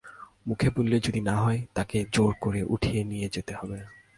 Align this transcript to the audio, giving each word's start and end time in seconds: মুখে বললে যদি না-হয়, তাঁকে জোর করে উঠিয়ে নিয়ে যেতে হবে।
মুখে 0.47 0.69
বললে 0.69 0.99
যদি 0.99 1.21
না-হয়, 1.21 1.61
তাঁকে 1.73 2.05
জোর 2.11 2.33
করে 2.41 2.63
উঠিয়ে 2.63 3.03
নিয়ে 3.03 3.29
যেতে 3.31 3.53
হবে। 3.55 3.79